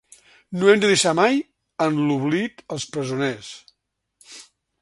No 0.61 0.71
hem 0.71 0.79
de 0.83 0.89
deixar 0.91 1.13
mai 1.19 1.37
en 1.87 2.01
l’oblit 2.09 2.65
els 2.77 2.91
presoners. 2.97 3.55